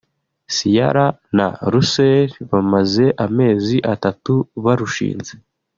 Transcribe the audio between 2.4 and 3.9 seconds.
bamaze amezi